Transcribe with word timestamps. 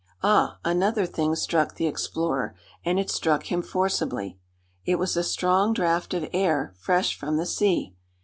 Ah! 0.23 0.57
Another 0.65 1.05
thing 1.05 1.35
struck 1.35 1.75
the 1.75 1.85
explorer; 1.85 2.55
and 2.83 2.99
it 2.99 3.11
struck 3.11 3.51
him 3.51 3.61
forcibly. 3.61 4.39
It 4.83 4.97
was 4.97 5.15
a 5.15 5.23
strong 5.23 5.73
draught 5.75 6.15
of 6.15 6.25
air 6.33 6.73
fresh 6.79 7.15
from 7.15 7.37
the 7.37 7.45
sea! 7.45 7.93